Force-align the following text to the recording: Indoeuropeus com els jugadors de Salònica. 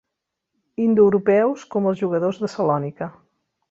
Indoeuropeus 0.85 1.69
com 1.77 1.93
els 1.93 2.03
jugadors 2.03 2.43
de 2.47 2.55
Salònica. 2.57 3.15